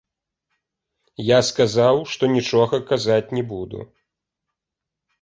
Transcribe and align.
Я 1.25 1.37
сказаў, 1.51 1.95
што 2.15 2.23
нічога 2.39 2.83
казаць 2.91 3.23
не 3.39 3.43
буду. 3.55 3.79